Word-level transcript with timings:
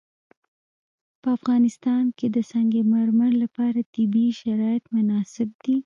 په 1.21 1.27
افغانستان 1.37 2.03
کې 2.17 2.27
د 2.35 2.37
سنگ 2.51 2.73
مرمر 2.93 3.31
لپاره 3.43 3.79
طبیعي 3.93 4.31
شرایط 4.41 4.83
مناسب 4.95 5.49
دي. 5.63 5.75